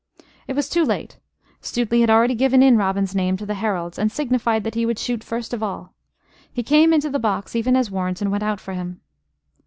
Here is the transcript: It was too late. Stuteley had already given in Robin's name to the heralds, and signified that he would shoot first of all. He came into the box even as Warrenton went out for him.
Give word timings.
It 0.47 0.55
was 0.55 0.67
too 0.67 0.83
late. 0.83 1.19
Stuteley 1.61 2.01
had 2.01 2.09
already 2.09 2.33
given 2.33 2.63
in 2.63 2.75
Robin's 2.75 3.13
name 3.13 3.37
to 3.37 3.45
the 3.45 3.53
heralds, 3.53 3.99
and 3.99 4.11
signified 4.11 4.63
that 4.63 4.73
he 4.73 4.83
would 4.83 4.97
shoot 4.97 5.23
first 5.23 5.53
of 5.53 5.61
all. 5.61 5.93
He 6.51 6.63
came 6.63 6.91
into 6.91 7.11
the 7.11 7.19
box 7.19 7.55
even 7.55 7.75
as 7.75 7.91
Warrenton 7.91 8.31
went 8.31 8.41
out 8.41 8.59
for 8.59 8.73
him. 8.73 8.99